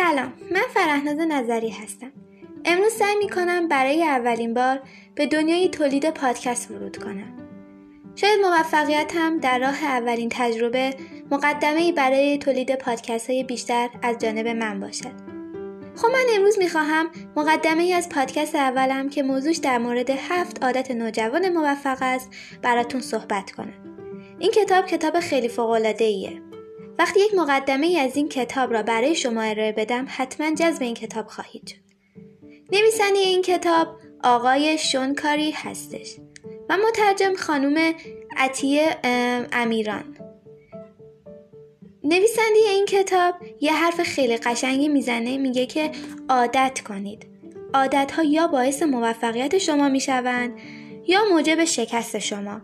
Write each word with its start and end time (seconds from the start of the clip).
سلام 0.00 0.32
من 0.50 0.62
فرهناز 0.74 1.18
نظری 1.18 1.70
هستم. 1.70 2.12
امروز 2.64 2.92
سعی 2.92 3.16
می 3.16 3.28
کنم 3.28 3.68
برای 3.68 4.02
اولین 4.02 4.54
بار 4.54 4.80
به 5.14 5.26
دنیای 5.26 5.68
تولید 5.68 6.10
پادکست 6.10 6.70
ورود 6.70 6.96
کنم. 6.96 7.36
شاید 8.16 8.40
موفقیت 8.40 9.12
هم 9.16 9.38
در 9.38 9.58
راه 9.58 9.84
اولین 9.84 10.28
تجربه 10.32 10.94
مقدمه 11.30 11.92
برای 11.92 12.38
تولید 12.38 12.74
پادکست 12.74 13.30
های 13.30 13.44
بیشتر 13.44 13.88
از 14.02 14.18
جانب 14.18 14.46
من 14.48 14.80
باشد. 14.80 15.12
خب 15.96 16.08
من 16.08 16.24
امروز 16.36 16.58
می‌خواهم 16.58 17.06
مقدمه 17.36 17.82
ای 17.82 17.92
از 17.92 18.08
پادکست 18.08 18.54
اولم 18.54 19.08
که 19.08 19.22
موضوعش 19.22 19.56
در 19.56 19.78
مورد 19.78 20.10
هفت 20.10 20.64
عادت 20.64 20.90
نوجوان 20.90 21.48
موفق 21.48 21.98
است 22.00 22.30
براتون 22.62 23.00
صحبت 23.00 23.50
کنم. 23.50 23.74
این 24.38 24.50
کتاب 24.50 24.86
کتاب 24.86 25.20
خیلی 25.20 25.48
فوقالعاده 25.48 26.04
ایه 26.04 26.49
وقتی 27.00 27.20
یک 27.20 27.34
مقدمه 27.34 27.98
از 27.98 28.16
این 28.16 28.28
کتاب 28.28 28.72
را 28.72 28.82
برای 28.82 29.14
شما 29.14 29.42
ارائه 29.42 29.72
بدم 29.72 30.06
حتما 30.08 30.54
جذب 30.54 30.82
این 30.82 30.94
کتاب 30.94 31.26
خواهید 31.26 31.66
شد. 31.66 31.76
نویسنده 32.72 33.18
این 33.18 33.42
کتاب 33.42 33.88
آقای 34.24 34.78
شونکاری 34.78 35.50
هستش 35.50 36.16
و 36.68 36.76
مترجم 36.88 37.34
خانم 37.34 37.94
عطیه 38.36 38.96
امیران. 39.52 40.16
نویسنده 42.04 42.58
این 42.70 42.86
کتاب 42.86 43.34
یه 43.60 43.72
حرف 43.72 44.02
خیلی 44.02 44.36
قشنگی 44.36 44.88
می‌زنه 44.88 45.38
میگه 45.38 45.66
که 45.66 45.90
عادت 46.28 46.80
کنید. 46.88 47.26
عادت 47.74 48.12
ها 48.12 48.22
یا 48.22 48.46
باعث 48.46 48.82
موفقیت 48.82 49.58
شما 49.58 49.88
می‌شوند 49.88 50.58
یا 51.06 51.20
موجب 51.32 51.64
شکست 51.64 52.18
شما. 52.18 52.60